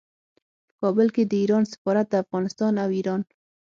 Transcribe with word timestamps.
په 0.67 0.73
کابل 0.89 1.07
کې 1.15 1.23
د 1.25 1.33
ایران 1.41 1.63
سفارت 1.73 2.05
د 2.09 2.13
افغانستان 2.23 2.73
او 2.83 2.89
ایران 2.97 3.21